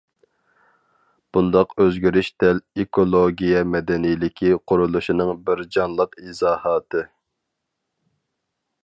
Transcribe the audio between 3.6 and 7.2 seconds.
مەدەنىيلىكى قۇرۇلۇشىنىڭ بىر جانلىق ئىزاھاتى.